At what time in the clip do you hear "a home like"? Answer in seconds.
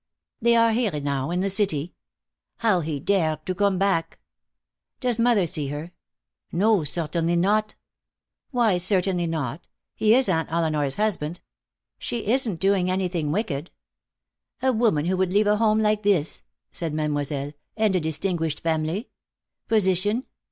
15.45-16.01